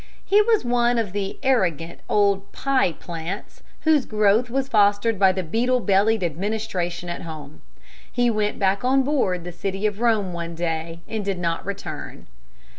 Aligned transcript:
He 0.25 0.41
was 0.41 0.65
one 0.65 0.97
of 0.97 1.11
the 1.13 1.37
arrogant 1.43 1.99
old 2.09 2.51
pie 2.51 2.93
plants 2.93 3.61
whose 3.81 4.07
growth 4.07 4.49
was 4.49 4.67
fostered 4.67 5.19
by 5.19 5.31
the 5.31 5.43
beetle 5.43 5.79
bellied 5.79 6.23
administration 6.23 7.07
at 7.07 7.21
home. 7.21 7.61
He 8.11 8.27
went 8.27 8.57
back 8.57 8.83
on 8.83 9.03
board 9.03 9.43
the 9.43 9.51
City 9.51 9.85
of 9.85 9.99
Rome 10.01 10.33
one 10.33 10.55
day, 10.55 11.01
and 11.07 11.23
did 11.23 11.37
not 11.37 11.63
return. 11.67 12.25